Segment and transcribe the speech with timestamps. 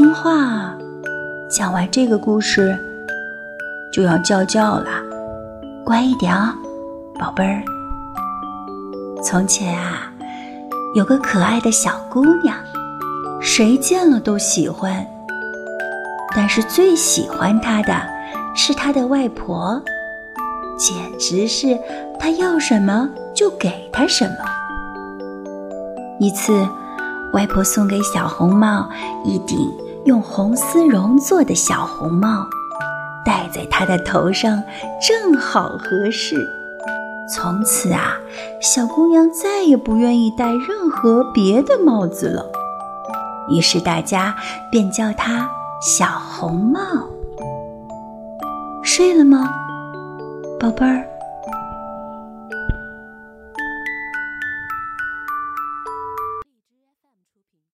[0.00, 0.74] 听话。
[1.50, 2.74] 讲完这个故事，
[3.92, 4.86] 就要叫叫了，
[5.84, 6.54] 乖一点哦，
[7.18, 7.62] 宝贝儿。
[9.22, 10.10] 从前啊，
[10.94, 12.56] 有个可爱的小姑娘，
[13.42, 15.06] 谁见了都喜欢。
[16.34, 17.94] 但是最喜欢她的
[18.54, 19.78] 是她的外婆，
[20.78, 21.78] 简直是
[22.18, 24.46] 她要什么就给她什么。
[26.18, 26.66] 一次，
[27.34, 28.88] 外婆送给小红帽
[29.26, 29.58] 一顶。
[30.04, 32.46] 用红丝绒做的小红帽，
[33.24, 34.62] 戴在她的头上
[35.06, 36.36] 正好合适。
[37.32, 38.18] 从此啊，
[38.60, 42.44] 小姑娘再也不愿意戴任何别的帽子了。
[43.50, 44.34] 于是大家
[44.70, 45.48] 便叫她
[45.80, 46.80] 小红帽。
[48.82, 49.48] 睡了吗，
[50.58, 51.04] 宝贝儿？